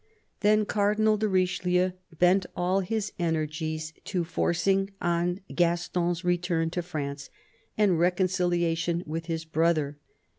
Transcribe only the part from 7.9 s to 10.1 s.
reconciliation with his brother.